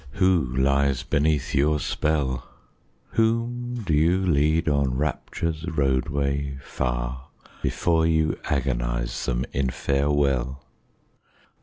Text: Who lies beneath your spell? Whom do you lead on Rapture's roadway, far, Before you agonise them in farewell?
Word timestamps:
Who 0.13 0.47
lies 0.57 1.03
beneath 1.03 1.53
your 1.53 1.79
spell? 1.79 2.49
Whom 3.11 3.83
do 3.85 3.93
you 3.93 4.17
lead 4.25 4.67
on 4.67 4.97
Rapture's 4.97 5.67
roadway, 5.67 6.57
far, 6.59 7.27
Before 7.61 8.07
you 8.07 8.39
agonise 8.45 9.27
them 9.27 9.45
in 9.53 9.69
farewell? 9.69 10.63